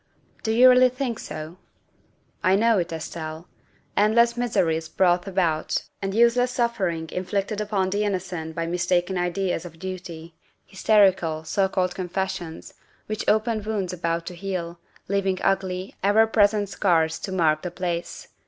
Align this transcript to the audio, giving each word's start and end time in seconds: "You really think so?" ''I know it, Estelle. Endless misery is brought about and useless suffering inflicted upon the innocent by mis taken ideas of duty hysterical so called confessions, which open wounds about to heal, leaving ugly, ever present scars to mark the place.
"You 0.47 0.67
really 0.67 0.89
think 0.89 1.19
so?" 1.19 1.57
''I 2.43 2.55
know 2.55 2.79
it, 2.79 2.91
Estelle. 2.91 3.47
Endless 3.95 4.35
misery 4.35 4.75
is 4.77 4.89
brought 4.89 5.27
about 5.27 5.83
and 6.01 6.15
useless 6.15 6.49
suffering 6.49 7.07
inflicted 7.11 7.61
upon 7.61 7.91
the 7.91 8.03
innocent 8.03 8.55
by 8.55 8.65
mis 8.65 8.87
taken 8.87 9.15
ideas 9.15 9.63
of 9.63 9.77
duty 9.77 10.33
hysterical 10.65 11.43
so 11.43 11.67
called 11.69 11.93
confessions, 11.93 12.73
which 13.05 13.29
open 13.29 13.61
wounds 13.61 13.93
about 13.93 14.25
to 14.25 14.33
heal, 14.33 14.79
leaving 15.07 15.37
ugly, 15.43 15.93
ever 16.03 16.25
present 16.25 16.69
scars 16.69 17.19
to 17.19 17.31
mark 17.31 17.61
the 17.61 17.69
place. 17.69 18.29